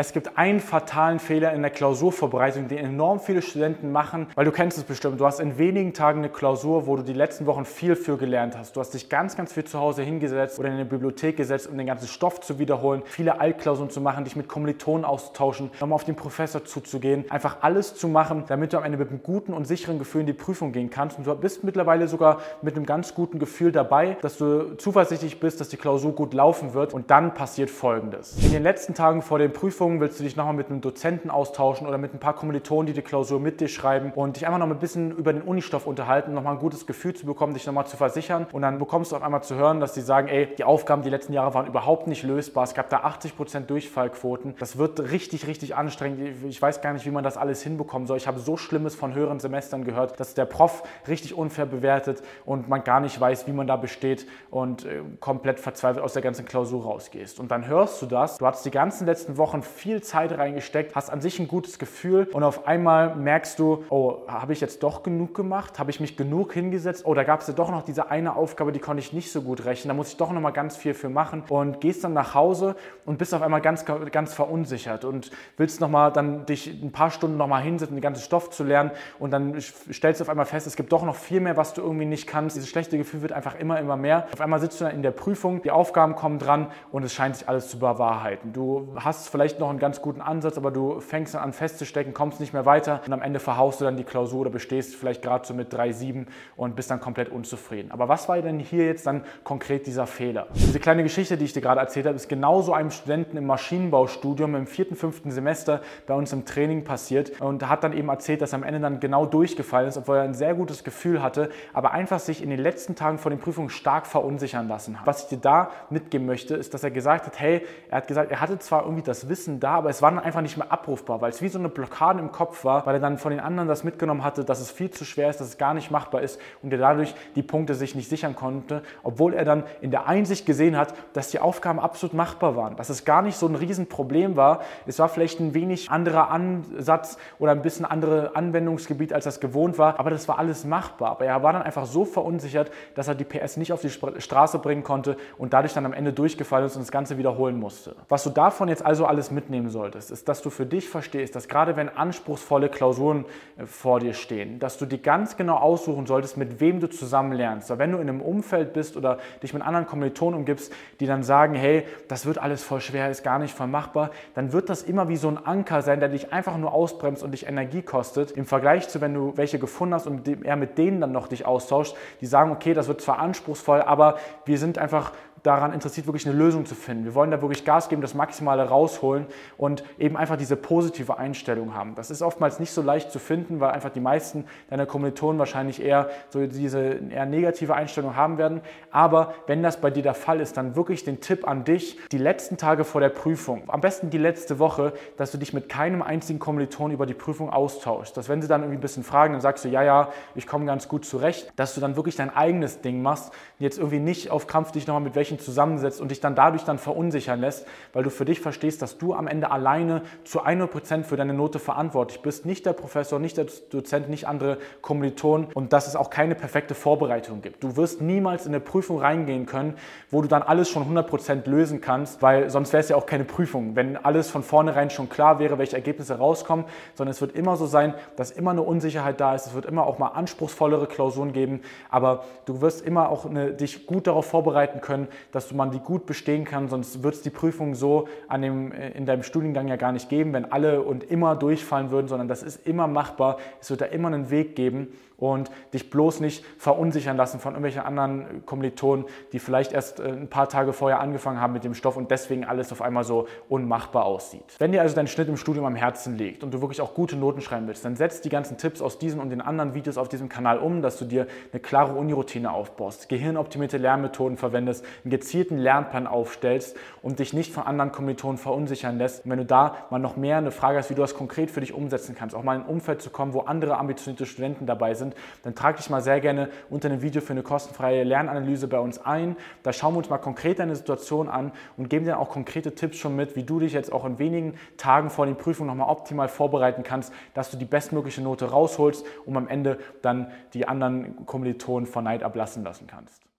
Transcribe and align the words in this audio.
Es 0.00 0.14
gibt 0.14 0.38
einen 0.38 0.60
fatalen 0.60 1.18
Fehler 1.18 1.52
in 1.52 1.60
der 1.60 1.70
Klausurvorbereitung, 1.70 2.68
den 2.68 2.78
enorm 2.78 3.20
viele 3.20 3.42
Studenten 3.42 3.92
machen, 3.92 4.28
weil 4.34 4.46
du 4.46 4.50
kennst 4.50 4.78
es 4.78 4.84
bestimmt. 4.84 5.20
Du 5.20 5.26
hast 5.26 5.40
in 5.40 5.58
wenigen 5.58 5.92
Tagen 5.92 6.20
eine 6.20 6.30
Klausur, 6.30 6.86
wo 6.86 6.96
du 6.96 7.02
die 7.02 7.12
letzten 7.12 7.44
Wochen 7.44 7.66
viel 7.66 7.94
für 7.96 8.16
gelernt 8.16 8.56
hast. 8.56 8.74
Du 8.74 8.80
hast 8.80 8.94
dich 8.94 9.10
ganz, 9.10 9.36
ganz 9.36 9.52
viel 9.52 9.64
zu 9.64 9.78
Hause 9.78 10.02
hingesetzt 10.02 10.58
oder 10.58 10.68
in 10.68 10.76
eine 10.76 10.86
Bibliothek 10.86 11.36
gesetzt, 11.36 11.68
um 11.70 11.76
den 11.76 11.86
ganzen 11.86 12.08
Stoff 12.08 12.40
zu 12.40 12.58
wiederholen, 12.58 13.02
viele 13.04 13.42
Altklausuren 13.42 13.90
zu 13.90 14.00
machen, 14.00 14.24
dich 14.24 14.36
mit 14.36 14.48
Kommilitonen 14.48 15.04
auszutauschen, 15.04 15.70
nochmal 15.80 15.96
auf 15.96 16.04
den 16.04 16.16
Professor 16.16 16.64
zuzugehen, 16.64 17.26
einfach 17.28 17.58
alles 17.60 17.94
zu 17.94 18.08
machen, 18.08 18.44
damit 18.48 18.72
du 18.72 18.78
am 18.78 18.84
Ende 18.84 18.96
mit 18.96 19.10
einem 19.10 19.22
guten 19.22 19.52
und 19.52 19.66
sicheren 19.66 19.98
Gefühl 19.98 20.22
in 20.22 20.28
die 20.28 20.32
Prüfung 20.32 20.72
gehen 20.72 20.88
kannst. 20.88 21.18
Und 21.18 21.26
du 21.26 21.34
bist 21.34 21.62
mittlerweile 21.62 22.08
sogar 22.08 22.38
mit 22.62 22.74
einem 22.74 22.86
ganz 22.86 23.14
guten 23.14 23.38
Gefühl 23.38 23.70
dabei, 23.70 24.16
dass 24.22 24.38
du 24.38 24.78
zuversichtlich 24.78 25.40
bist, 25.40 25.60
dass 25.60 25.68
die 25.68 25.76
Klausur 25.76 26.14
gut 26.14 26.32
laufen 26.32 26.72
wird. 26.72 26.94
Und 26.94 27.10
dann 27.10 27.34
passiert 27.34 27.68
Folgendes. 27.68 28.42
In 28.42 28.52
den 28.52 28.62
letzten 28.62 28.94
Tagen 28.94 29.20
vor 29.20 29.38
den 29.38 29.52
Prüfungen 29.52 29.89
Prüfungen 29.90 30.00
willst 30.00 30.20
du 30.20 30.24
dich 30.24 30.36
nochmal 30.36 30.54
mit 30.54 30.68
einem 30.68 30.80
Dozenten 30.80 31.30
austauschen 31.30 31.86
oder 31.86 31.98
mit 31.98 32.14
ein 32.14 32.20
paar 32.20 32.34
Kommilitonen, 32.34 32.86
die 32.86 32.92
die 32.92 33.02
Klausur 33.02 33.40
mit 33.40 33.60
dir 33.60 33.68
schreiben 33.68 34.12
und 34.14 34.36
dich 34.36 34.46
einfach 34.46 34.60
noch 34.60 34.70
ein 34.70 34.78
bisschen 34.78 35.16
über 35.16 35.32
den 35.32 35.42
Unistoff 35.42 35.86
unterhalten, 35.86 36.32
nochmal 36.32 36.54
ein 36.54 36.60
gutes 36.60 36.86
Gefühl 36.86 37.14
zu 37.14 37.26
bekommen, 37.26 37.54
dich 37.54 37.66
nochmal 37.66 37.86
zu 37.86 37.96
versichern. 37.96 38.46
Und 38.52 38.62
dann 38.62 38.78
bekommst 38.78 39.10
du 39.10 39.16
auf 39.16 39.22
einmal 39.22 39.42
zu 39.42 39.56
hören, 39.56 39.80
dass 39.80 39.94
sie 39.94 40.00
sagen, 40.00 40.28
ey, 40.28 40.54
die 40.56 40.64
Aufgaben 40.64 41.02
die 41.02 41.10
letzten 41.10 41.32
Jahre 41.32 41.54
waren 41.54 41.66
überhaupt 41.66 42.06
nicht 42.06 42.22
lösbar. 42.22 42.64
Es 42.64 42.74
gab 42.74 42.88
da 42.90 43.04
80% 43.04 43.66
Durchfallquoten. 43.66 44.54
Das 44.60 44.78
wird 44.78 45.00
richtig, 45.10 45.48
richtig 45.48 45.74
anstrengend. 45.74 46.44
Ich 46.44 46.62
weiß 46.62 46.82
gar 46.82 46.92
nicht, 46.92 47.04
wie 47.04 47.10
man 47.10 47.24
das 47.24 47.36
alles 47.36 47.62
hinbekommen 47.62 48.06
soll. 48.06 48.16
Ich 48.16 48.28
habe 48.28 48.38
so 48.38 48.56
Schlimmes 48.56 48.94
von 48.94 49.14
höheren 49.14 49.40
Semestern 49.40 49.84
gehört, 49.84 50.20
dass 50.20 50.34
der 50.34 50.44
Prof 50.44 50.84
richtig 51.08 51.34
unfair 51.34 51.66
bewertet 51.66 52.22
und 52.44 52.68
man 52.68 52.84
gar 52.84 53.00
nicht 53.00 53.20
weiß, 53.20 53.48
wie 53.48 53.52
man 53.52 53.66
da 53.66 53.76
besteht 53.76 54.26
und 54.50 54.84
äh, 54.84 55.02
komplett 55.18 55.58
verzweifelt 55.58 56.04
aus 56.04 56.12
der 56.12 56.22
ganzen 56.22 56.44
Klausur 56.44 56.84
rausgehst. 56.84 57.40
Und 57.40 57.50
dann 57.50 57.66
hörst 57.66 58.00
du 58.02 58.06
das. 58.06 58.38
Du 58.38 58.46
hattest 58.46 58.64
die 58.64 58.70
ganzen 58.70 59.06
letzten 59.06 59.36
Wochen 59.36 59.62
viel 59.80 60.02
Zeit 60.02 60.36
reingesteckt, 60.36 60.94
hast 60.94 61.08
an 61.08 61.22
sich 61.22 61.38
ein 61.38 61.48
gutes 61.48 61.78
Gefühl 61.78 62.28
und 62.34 62.42
auf 62.42 62.66
einmal 62.66 63.16
merkst 63.16 63.58
du, 63.58 63.84
oh, 63.88 64.18
habe 64.28 64.52
ich 64.52 64.60
jetzt 64.60 64.82
doch 64.82 65.02
genug 65.02 65.34
gemacht? 65.34 65.78
Habe 65.78 65.90
ich 65.90 66.00
mich 66.00 66.18
genug 66.18 66.52
hingesetzt? 66.52 67.06
Oh, 67.06 67.14
da 67.14 67.24
gab 67.24 67.40
es 67.40 67.46
ja 67.46 67.54
doch 67.54 67.70
noch 67.70 67.82
diese 67.82 68.10
eine 68.10 68.36
Aufgabe, 68.36 68.72
die 68.72 68.78
konnte 68.78 69.00
ich 69.00 69.14
nicht 69.14 69.32
so 69.32 69.40
gut 69.40 69.64
rechnen. 69.64 69.88
Da 69.88 69.94
muss 69.94 70.08
ich 70.08 70.18
doch 70.18 70.32
noch 70.32 70.40
mal 70.42 70.50
ganz 70.50 70.76
viel 70.76 70.92
für 70.92 71.08
machen 71.08 71.44
und 71.48 71.80
gehst 71.80 72.04
dann 72.04 72.12
nach 72.12 72.34
Hause 72.34 72.76
und 73.06 73.16
bist 73.16 73.32
auf 73.32 73.40
einmal 73.40 73.62
ganz, 73.62 73.86
ganz 73.86 74.34
verunsichert 74.34 75.06
und 75.06 75.30
willst 75.56 75.80
noch 75.80 75.88
mal 75.88 76.10
dann 76.10 76.44
dich 76.44 76.66
ein 76.66 76.92
paar 76.92 77.10
Stunden 77.10 77.38
noch 77.38 77.46
mal 77.46 77.62
hinsetzen, 77.62 77.96
den 77.96 78.02
ganzen 78.02 78.22
Stoff 78.22 78.50
zu 78.50 78.64
lernen 78.64 78.90
und 79.18 79.30
dann 79.30 79.58
stellst 79.60 80.20
du 80.20 80.24
auf 80.24 80.28
einmal 80.28 80.44
fest, 80.44 80.66
es 80.66 80.76
gibt 80.76 80.92
doch 80.92 81.04
noch 81.04 81.16
viel 81.16 81.40
mehr, 81.40 81.56
was 81.56 81.72
du 81.72 81.80
irgendwie 81.80 82.04
nicht 82.04 82.26
kannst. 82.26 82.54
Dieses 82.54 82.68
schlechte 82.68 82.98
Gefühl 82.98 83.22
wird 83.22 83.32
einfach 83.32 83.58
immer, 83.58 83.80
immer 83.80 83.96
mehr. 83.96 84.26
Auf 84.32 84.42
einmal 84.42 84.60
sitzt 84.60 84.78
du 84.80 84.84
dann 84.84 84.94
in 84.94 85.02
der 85.02 85.12
Prüfung, 85.12 85.62
die 85.62 85.70
Aufgaben 85.70 86.16
kommen 86.16 86.38
dran 86.38 86.66
und 86.92 87.02
es 87.02 87.14
scheint 87.14 87.36
sich 87.36 87.48
alles 87.48 87.70
zu 87.70 87.78
bewahrheiten. 87.78 88.52
Du 88.52 88.92
hast 88.96 89.30
vielleicht 89.30 89.58
noch 89.60 89.70
einen 89.70 89.78
ganz 89.78 90.02
guten 90.02 90.20
Ansatz, 90.20 90.56
aber 90.56 90.70
du 90.70 91.00
fängst 91.00 91.34
dann 91.34 91.42
an 91.42 91.52
festzustecken, 91.52 92.14
kommst 92.14 92.40
nicht 92.40 92.52
mehr 92.52 92.66
weiter 92.66 93.00
und 93.06 93.12
am 93.12 93.22
Ende 93.22 93.40
verhaust 93.40 93.80
du 93.80 93.84
dann 93.84 93.96
die 93.96 94.04
Klausur 94.04 94.40
oder 94.40 94.50
bestehst 94.50 94.96
vielleicht 94.96 95.22
gerade 95.22 95.46
so 95.46 95.54
mit 95.54 95.72
3,7 95.72 96.26
und 96.56 96.76
bist 96.76 96.90
dann 96.90 97.00
komplett 97.00 97.28
unzufrieden. 97.28 97.92
Aber 97.92 98.08
was 98.08 98.28
war 98.28 98.40
denn 98.40 98.58
hier 98.58 98.86
jetzt 98.86 99.06
dann 99.06 99.24
konkret 99.44 99.86
dieser 99.86 100.06
Fehler? 100.06 100.48
Diese 100.54 100.80
kleine 100.80 101.02
Geschichte, 101.02 101.36
die 101.36 101.44
ich 101.44 101.52
dir 101.52 101.62
gerade 101.62 101.80
erzählt 101.80 102.06
habe, 102.06 102.16
ist 102.16 102.28
genauso 102.28 102.72
einem 102.72 102.90
Studenten 102.90 103.36
im 103.36 103.46
Maschinenbaustudium 103.46 104.54
im 104.54 104.66
vierten, 104.66 104.96
fünften 104.96 105.30
Semester 105.30 105.80
bei 106.06 106.14
uns 106.14 106.32
im 106.32 106.44
Training 106.44 106.84
passiert 106.84 107.40
und 107.40 107.68
hat 107.68 107.84
dann 107.84 107.92
eben 107.92 108.08
erzählt, 108.08 108.42
dass 108.42 108.52
er 108.52 108.56
am 108.56 108.64
Ende 108.64 108.80
dann 108.80 109.00
genau 109.00 109.26
durchgefallen 109.26 109.88
ist, 109.88 109.96
obwohl 109.96 110.16
er 110.16 110.22
ein 110.22 110.34
sehr 110.34 110.54
gutes 110.54 110.84
Gefühl 110.84 111.22
hatte, 111.22 111.50
aber 111.72 111.92
einfach 111.92 112.18
sich 112.18 112.42
in 112.42 112.50
den 112.50 112.60
letzten 112.60 112.94
Tagen 112.94 113.18
vor 113.18 113.30
den 113.30 113.38
Prüfungen 113.40 113.70
stark 113.70 114.06
verunsichern 114.06 114.68
lassen 114.68 114.98
hat. 114.98 115.06
Was 115.06 115.24
ich 115.24 115.28
dir 115.28 115.38
da 115.38 115.70
mitgeben 115.90 116.26
möchte, 116.26 116.54
ist, 116.54 116.74
dass 116.74 116.84
er 116.84 116.90
gesagt 116.90 117.26
hat, 117.26 117.40
hey, 117.40 117.66
er 117.90 117.98
hat 117.98 118.08
gesagt, 118.08 118.30
er 118.30 118.40
hatte 118.40 118.58
zwar 118.58 118.84
irgendwie 118.84 119.02
das 119.02 119.28
Wissen 119.28 119.49
da, 119.58 119.72
aber 119.74 119.90
es 119.90 120.02
war 120.02 120.10
dann 120.10 120.20
einfach 120.20 120.42
nicht 120.42 120.56
mehr 120.56 120.70
abrufbar, 120.70 121.20
weil 121.20 121.30
es 121.30 121.42
wie 121.42 121.48
so 121.48 121.58
eine 121.58 121.68
Blockade 121.68 122.20
im 122.20 122.30
Kopf 122.30 122.64
war, 122.64 122.86
weil 122.86 122.94
er 122.94 123.00
dann 123.00 123.18
von 123.18 123.30
den 123.30 123.40
anderen 123.40 123.68
das 123.68 123.82
mitgenommen 123.82 124.22
hatte, 124.22 124.44
dass 124.44 124.60
es 124.60 124.70
viel 124.70 124.90
zu 124.90 125.04
schwer 125.04 125.30
ist, 125.30 125.40
dass 125.40 125.48
es 125.48 125.58
gar 125.58 125.74
nicht 125.74 125.90
machbar 125.90 126.20
ist 126.20 126.38
und 126.62 126.72
er 126.72 126.78
dadurch 126.78 127.14
die 127.34 127.42
Punkte 127.42 127.74
sich 127.74 127.94
nicht 127.94 128.08
sichern 128.08 128.36
konnte, 128.36 128.82
obwohl 129.02 129.34
er 129.34 129.44
dann 129.44 129.64
in 129.80 129.90
der 129.90 130.06
Einsicht 130.06 130.46
gesehen 130.46 130.76
hat, 130.76 130.94
dass 131.14 131.30
die 131.30 131.40
Aufgaben 131.40 131.80
absolut 131.80 132.14
machbar 132.14 132.54
waren, 132.54 132.76
dass 132.76 132.90
es 132.90 133.04
gar 133.04 133.22
nicht 133.22 133.36
so 133.36 133.46
ein 133.46 133.54
Riesenproblem 133.54 134.36
war. 134.36 134.60
Es 134.86 134.98
war 134.98 135.08
vielleicht 135.08 135.40
ein 135.40 135.54
wenig 135.54 135.90
anderer 135.90 136.30
Ansatz 136.30 137.18
oder 137.38 137.52
ein 137.52 137.62
bisschen 137.62 137.84
andere 137.84 138.36
Anwendungsgebiet, 138.36 139.12
als 139.12 139.24
das 139.24 139.40
gewohnt 139.40 139.78
war, 139.78 139.98
aber 139.98 140.10
das 140.10 140.28
war 140.28 140.38
alles 140.38 140.64
machbar. 140.64 141.12
Aber 141.12 141.24
er 141.24 141.42
war 141.42 141.52
dann 141.52 141.62
einfach 141.62 141.86
so 141.86 142.04
verunsichert, 142.04 142.70
dass 142.94 143.08
er 143.08 143.14
die 143.14 143.24
PS 143.24 143.56
nicht 143.56 143.72
auf 143.72 143.80
die 143.80 143.90
Straße 143.90 144.58
bringen 144.58 144.82
konnte 144.82 145.16
und 145.38 145.52
dadurch 145.52 145.72
dann 145.72 145.86
am 145.86 145.92
Ende 145.92 146.12
durchgefallen 146.12 146.66
ist 146.66 146.76
und 146.76 146.82
das 146.82 146.92
Ganze 146.92 147.18
wiederholen 147.18 147.58
musste. 147.58 147.96
Was 148.08 148.24
du 148.24 148.30
davon 148.30 148.68
jetzt 148.68 148.84
also 148.84 149.06
alles 149.06 149.30
mitnehmen 149.40 149.70
solltest, 149.70 150.10
ist, 150.10 150.28
dass 150.28 150.42
du 150.42 150.50
für 150.50 150.66
dich 150.66 150.88
verstehst, 150.88 151.34
dass 151.34 151.48
gerade 151.48 151.76
wenn 151.76 151.88
anspruchsvolle 151.88 152.68
Klausuren 152.68 153.24
äh, 153.56 153.64
vor 153.64 154.00
dir 154.00 154.12
stehen, 154.12 154.58
dass 154.58 154.76
du 154.76 154.84
die 154.84 155.00
ganz 155.00 155.36
genau 155.36 155.56
aussuchen 155.56 156.06
solltest, 156.06 156.36
mit 156.36 156.60
wem 156.60 156.80
du 156.80 156.88
zusammen 156.88 157.32
lernst. 157.32 157.76
Wenn 157.78 157.92
du 157.92 157.98
in 157.98 158.08
einem 158.08 158.20
Umfeld 158.20 158.74
bist 158.74 158.96
oder 158.96 159.18
dich 159.42 159.54
mit 159.54 159.62
anderen 159.62 159.86
Kommilitonen 159.86 160.38
umgibst, 160.38 160.72
die 161.00 161.06
dann 161.06 161.22
sagen, 161.22 161.54
hey, 161.54 161.84
das 162.08 162.26
wird 162.26 162.38
alles 162.38 162.62
voll 162.62 162.80
schwer, 162.80 163.10
ist 163.10 163.22
gar 163.22 163.38
nicht 163.38 163.54
voll 163.54 163.66
machbar, 163.66 164.10
dann 164.34 164.52
wird 164.52 164.68
das 164.68 164.82
immer 164.82 165.08
wie 165.08 165.16
so 165.16 165.28
ein 165.28 165.38
Anker 165.38 165.82
sein, 165.82 166.00
der 166.00 166.10
dich 166.10 166.32
einfach 166.32 166.56
nur 166.58 166.72
ausbremst 166.72 167.22
und 167.22 167.32
dich 167.32 167.46
Energie 167.46 167.82
kostet. 167.82 168.32
Im 168.32 168.44
Vergleich 168.44 168.88
zu, 168.88 169.00
wenn 169.00 169.14
du 169.14 169.32
welche 169.36 169.58
gefunden 169.58 169.94
hast 169.94 170.06
und 170.06 170.28
er 170.44 170.56
mit 170.56 170.76
denen 170.76 171.00
dann 171.00 171.12
noch 171.12 171.28
dich 171.28 171.46
austauscht, 171.46 171.96
die 172.20 172.26
sagen, 172.26 172.50
okay, 172.50 172.74
das 172.74 172.88
wird 172.88 173.00
zwar 173.00 173.18
anspruchsvoll, 173.18 173.80
aber 173.80 174.18
wir 174.44 174.58
sind 174.58 174.76
einfach 174.76 175.12
daran 175.42 175.72
interessiert, 175.72 176.06
wirklich 176.06 176.26
eine 176.26 176.36
Lösung 176.36 176.66
zu 176.66 176.74
finden. 176.74 177.04
Wir 177.04 177.14
wollen 177.14 177.30
da 177.30 177.40
wirklich 177.40 177.64
Gas 177.64 177.88
geben, 177.88 178.02
das 178.02 178.14
Maximale 178.14 178.68
rausholen 178.68 179.26
und 179.56 179.84
eben 179.98 180.16
einfach 180.16 180.36
diese 180.36 180.56
positive 180.56 181.18
Einstellung 181.18 181.74
haben. 181.74 181.94
Das 181.94 182.10
ist 182.10 182.22
oftmals 182.22 182.60
nicht 182.60 182.72
so 182.72 182.82
leicht 182.82 183.10
zu 183.10 183.18
finden, 183.18 183.60
weil 183.60 183.70
einfach 183.70 183.90
die 183.90 184.00
meisten 184.00 184.44
deiner 184.68 184.86
Kommilitonen 184.86 185.38
wahrscheinlich 185.38 185.82
eher 185.82 186.10
so 186.30 186.46
diese 186.46 186.80
eher 187.10 187.26
negative 187.26 187.74
Einstellung 187.74 188.16
haben 188.16 188.38
werden. 188.38 188.60
Aber 188.90 189.34
wenn 189.46 189.62
das 189.62 189.80
bei 189.80 189.90
dir 189.90 190.02
der 190.02 190.14
Fall 190.14 190.40
ist, 190.40 190.56
dann 190.56 190.76
wirklich 190.76 191.04
den 191.04 191.20
Tipp 191.20 191.46
an 191.46 191.64
dich, 191.64 191.98
die 192.12 192.18
letzten 192.18 192.56
Tage 192.56 192.84
vor 192.84 193.00
der 193.00 193.08
Prüfung, 193.08 193.62
am 193.68 193.80
besten 193.80 194.10
die 194.10 194.18
letzte 194.18 194.58
Woche, 194.58 194.92
dass 195.16 195.32
du 195.32 195.38
dich 195.38 195.52
mit 195.52 195.68
keinem 195.68 196.02
einzigen 196.02 196.38
Kommiliton 196.38 196.90
über 196.90 197.06
die 197.06 197.14
Prüfung 197.14 197.50
austauschst. 197.50 198.16
Dass 198.16 198.28
wenn 198.28 198.42
sie 198.42 198.48
dann 198.48 198.62
irgendwie 198.62 198.78
ein 198.78 198.82
bisschen 198.82 199.04
fragen, 199.04 199.32
dann 199.32 199.40
sagst 199.40 199.64
du, 199.64 199.68
ja, 199.68 199.82
ja, 199.82 200.08
ich 200.34 200.46
komme 200.46 200.66
ganz 200.66 200.88
gut 200.88 201.04
zurecht, 201.04 201.52
dass 201.56 201.74
du 201.74 201.80
dann 201.80 201.96
wirklich 201.96 202.16
dein 202.16 202.34
eigenes 202.34 202.80
Ding 202.80 203.02
machst, 203.02 203.32
jetzt 203.58 203.78
irgendwie 203.78 204.00
nicht 204.00 204.30
auf 204.30 204.46
Krampf 204.46 204.72
dich 204.72 204.86
nochmal 204.86 205.02
mit 205.02 205.14
welchen 205.14 205.29
Gesprächen 205.30 205.38
zusammensetzt 205.38 206.00
und 206.00 206.10
dich 206.10 206.20
dann 206.20 206.34
dadurch 206.34 206.64
dann 206.64 206.78
verunsichern 206.78 207.40
lässt, 207.40 207.66
weil 207.92 208.02
du 208.02 208.10
für 208.10 208.24
dich 208.24 208.40
verstehst, 208.40 208.82
dass 208.82 208.98
du 208.98 209.14
am 209.14 209.26
Ende 209.26 209.50
alleine 209.50 210.02
zu 210.24 210.42
100% 210.42 211.04
für 211.04 211.16
deine 211.16 211.34
Note 211.34 211.58
verantwortlich 211.58 212.20
bist. 212.22 212.46
Nicht 212.46 212.66
der 212.66 212.72
Professor, 212.72 213.18
nicht 213.18 213.36
der 213.36 213.46
Dozent, 213.70 214.08
nicht 214.08 214.26
andere 214.26 214.58
Kommilitonen 214.82 215.48
und 215.54 215.72
dass 215.72 215.86
es 215.86 215.96
auch 215.96 216.10
keine 216.10 216.34
perfekte 216.34 216.74
Vorbereitung 216.74 217.42
gibt. 217.42 217.62
Du 217.62 217.76
wirst 217.76 218.00
niemals 218.00 218.46
in 218.46 218.52
eine 218.52 218.60
Prüfung 218.60 218.98
reingehen 218.98 219.46
können, 219.46 219.74
wo 220.10 220.22
du 220.22 220.28
dann 220.28 220.42
alles 220.42 220.68
schon 220.68 220.84
100% 220.84 221.48
lösen 221.48 221.80
kannst, 221.80 222.22
weil 222.22 222.50
sonst 222.50 222.72
wäre 222.72 222.80
es 222.80 222.88
ja 222.88 222.96
auch 222.96 223.06
keine 223.06 223.24
Prüfung, 223.24 223.76
wenn 223.76 223.96
alles 223.96 224.30
von 224.30 224.42
vornherein 224.42 224.90
schon 224.90 225.08
klar 225.08 225.38
wäre, 225.38 225.58
welche 225.58 225.76
Ergebnisse 225.76 226.18
rauskommen, 226.18 226.64
sondern 226.94 227.12
es 227.12 227.20
wird 227.20 227.36
immer 227.36 227.56
so 227.56 227.66
sein, 227.66 227.94
dass 228.16 228.30
immer 228.30 228.50
eine 228.50 228.62
Unsicherheit 228.62 229.20
da 229.20 229.34
ist. 229.34 229.46
Es 229.46 229.54
wird 229.54 229.66
immer 229.66 229.86
auch 229.86 229.98
mal 229.98 230.08
anspruchsvollere 230.08 230.86
Klausuren 230.86 231.32
geben, 231.32 231.60
aber 231.88 232.24
du 232.46 232.60
wirst 232.60 232.84
immer 232.84 233.10
auch 233.10 233.26
eine, 233.26 233.52
dich 233.52 233.86
gut 233.86 234.06
darauf 234.06 234.26
vorbereiten 234.26 234.80
können, 234.80 235.08
dass 235.32 235.52
man 235.52 235.70
die 235.70 235.80
gut 235.80 236.06
bestehen 236.06 236.44
kann, 236.44 236.68
sonst 236.68 237.02
wird 237.02 237.14
es 237.14 237.22
die 237.22 237.30
Prüfung 237.30 237.74
so 237.74 238.08
an 238.28 238.42
dem, 238.42 238.72
äh, 238.72 238.90
in 238.90 239.06
deinem 239.06 239.22
Studiengang 239.22 239.68
ja 239.68 239.76
gar 239.76 239.92
nicht 239.92 240.08
geben, 240.08 240.32
wenn 240.32 240.50
alle 240.50 240.82
und 240.82 241.04
immer 241.04 241.36
durchfallen 241.36 241.90
würden, 241.90 242.08
sondern 242.08 242.28
das 242.28 242.42
ist 242.42 242.66
immer 242.66 242.86
machbar. 242.86 243.38
Es 243.60 243.70
wird 243.70 243.80
da 243.80 243.86
immer 243.86 244.08
einen 244.08 244.30
Weg 244.30 244.56
geben 244.56 244.88
und 245.20 245.50
dich 245.72 245.90
bloß 245.90 246.20
nicht 246.20 246.44
verunsichern 246.58 247.16
lassen 247.16 247.38
von 247.38 247.52
irgendwelchen 247.52 247.82
anderen 247.82 248.44
Kommilitonen, 248.46 249.04
die 249.32 249.38
vielleicht 249.38 249.72
erst 249.72 250.00
äh, 250.00 250.08
ein 250.08 250.28
paar 250.28 250.48
Tage 250.48 250.72
vorher 250.72 251.00
angefangen 251.00 251.40
haben 251.40 251.52
mit 251.52 251.62
dem 251.62 251.74
Stoff 251.74 251.96
und 251.96 252.10
deswegen 252.10 252.44
alles 252.44 252.72
auf 252.72 252.82
einmal 252.82 253.04
so 253.04 253.28
unmachbar 253.48 254.04
aussieht. 254.04 254.56
Wenn 254.58 254.72
dir 254.72 254.80
also 254.80 254.96
dein 254.96 255.06
Schnitt 255.06 255.28
im 255.28 255.36
Studium 255.36 255.66
am 255.66 255.76
Herzen 255.76 256.16
liegt 256.16 256.42
und 256.42 256.52
du 256.52 256.60
wirklich 256.60 256.80
auch 256.80 256.94
gute 256.94 257.16
Noten 257.16 257.40
schreiben 257.40 257.68
willst, 257.68 257.84
dann 257.84 257.96
setz 257.96 258.20
die 258.20 258.30
ganzen 258.30 258.56
Tipps 258.56 258.80
aus 258.80 258.98
diesen 258.98 259.20
und 259.20 259.30
den 259.30 259.40
anderen 259.40 259.74
Videos 259.74 259.98
auf 259.98 260.08
diesem 260.08 260.28
Kanal 260.28 260.58
um, 260.58 260.82
dass 260.82 260.98
du 260.98 261.04
dir 261.04 261.26
eine 261.52 261.60
klare 261.60 261.92
Uniroutine 261.92 262.52
aufbaust, 262.52 263.08
gehirnoptimierte 263.08 263.76
Lernmethoden 263.76 264.36
verwendest, 264.36 264.84
einen 265.04 265.10
gezielten 265.10 265.58
Lernplan 265.58 266.06
aufstellst 266.06 266.76
und 267.02 267.18
dich 267.18 267.32
nicht 267.32 267.52
von 267.52 267.64
anderen 267.64 267.92
Kommilitonen 267.92 268.38
verunsichern 268.38 268.98
lässt. 268.98 269.24
Und 269.24 269.30
wenn 269.30 269.38
du 269.38 269.44
da 269.44 269.76
mal 269.90 269.98
noch 269.98 270.16
mehr 270.16 270.38
eine 270.38 270.50
Frage 270.50 270.78
hast, 270.78 270.90
wie 270.90 270.94
du 270.94 271.02
das 271.02 271.14
konkret 271.14 271.50
für 271.50 271.60
dich 271.60 271.74
umsetzen 271.74 272.14
kannst, 272.14 272.34
auch 272.34 272.42
mal 272.42 272.56
in 272.56 272.62
ein 272.62 272.68
Umfeld 272.68 273.02
zu 273.02 273.10
kommen, 273.10 273.34
wo 273.34 273.40
andere 273.40 273.78
ambitionierte 273.78 274.26
Studenten 274.26 274.66
dabei 274.66 274.94
sind, 274.94 275.09
dann 275.42 275.54
trag 275.54 275.76
dich 275.76 275.90
mal 275.90 276.00
sehr 276.00 276.20
gerne 276.20 276.48
unter 276.68 276.88
dem 276.88 277.02
Video 277.02 277.20
für 277.20 277.32
eine 277.32 277.42
kostenfreie 277.42 278.04
Lernanalyse 278.04 278.68
bei 278.68 278.78
uns 278.78 278.98
ein. 278.98 279.36
Da 279.62 279.72
schauen 279.72 279.94
wir 279.94 279.98
uns 279.98 280.10
mal 280.10 280.18
konkret 280.18 280.58
deine 280.58 280.76
Situation 280.76 281.28
an 281.28 281.52
und 281.76 281.90
geben 281.90 282.04
dir 282.04 282.18
auch 282.18 282.30
konkrete 282.30 282.74
Tipps 282.74 282.98
schon 282.98 283.16
mit, 283.16 283.36
wie 283.36 283.42
du 283.42 283.60
dich 283.60 283.72
jetzt 283.72 283.92
auch 283.92 284.04
in 284.04 284.18
wenigen 284.18 284.54
Tagen 284.76 285.10
vor 285.10 285.26
den 285.26 285.36
Prüfungen 285.36 285.68
nochmal 285.68 285.90
optimal 285.90 286.28
vorbereiten 286.28 286.82
kannst, 286.82 287.12
dass 287.34 287.50
du 287.50 287.56
die 287.56 287.64
bestmögliche 287.64 288.22
Note 288.22 288.50
rausholst, 288.50 289.04
um 289.24 289.36
am 289.36 289.48
Ende 289.48 289.78
dann 290.02 290.30
die 290.54 290.66
anderen 290.68 291.26
Kommilitonen 291.26 291.86
von 291.86 292.04
Neid 292.04 292.22
ablassen 292.22 292.64
lassen 292.64 292.86
kannst. 292.86 293.29